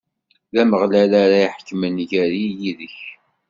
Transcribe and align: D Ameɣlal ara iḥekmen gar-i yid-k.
D 0.53 0.55
Ameɣlal 0.61 1.11
ara 1.23 1.37
iḥekmen 1.47 1.95
gar-i 2.09 2.45
yid-k. 2.61 2.97